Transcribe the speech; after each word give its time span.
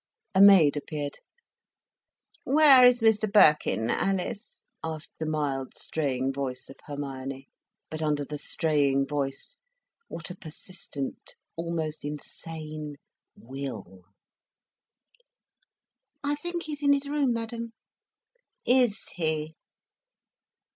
A 0.33 0.41
maid 0.41 0.75
appeared. 0.75 1.19
"Where 2.43 2.87
is 2.87 3.01
Mr 3.01 3.31
Birkin, 3.31 3.91
Alice?" 3.91 4.63
asked 4.83 5.13
the 5.19 5.27
mild 5.27 5.77
straying 5.77 6.33
voice 6.33 6.71
of 6.71 6.77
Hermione. 6.85 7.49
But 7.91 8.01
under 8.01 8.25
the 8.25 8.39
straying 8.39 9.05
voice, 9.05 9.59
what 10.07 10.31
a 10.31 10.35
persistent, 10.35 11.35
almost 11.55 12.03
insane 12.03 12.95
will! 13.35 14.05
"I 16.23 16.33
think 16.33 16.63
he's 16.63 16.81
in 16.81 16.93
his 16.93 17.07
room, 17.07 17.31
madam." 17.31 17.73
"Is 18.65 19.07
he?" 19.13 19.53